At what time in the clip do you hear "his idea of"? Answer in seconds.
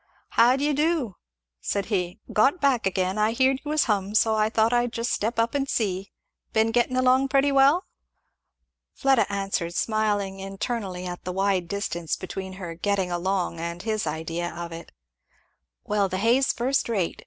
13.83-14.71